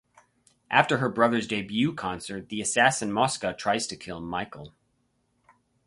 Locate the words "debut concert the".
1.45-2.59